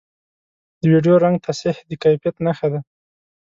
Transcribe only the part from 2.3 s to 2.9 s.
نښه ده